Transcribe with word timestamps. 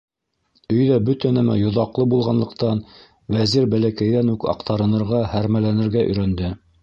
Өйҙә 0.75 0.95
бөтә 1.09 1.31
нәмә 1.33 1.57
йоҙаҡлы 1.63 2.05
булғанлыҡтан, 2.13 2.81
Вәзир 3.35 3.69
бәләкәйҙән 3.75 4.33
үк 4.37 4.49
аҡтарынырға, 4.57 5.23
һәрмәләнергә 5.37 6.07
өйрәнде. 6.09 6.53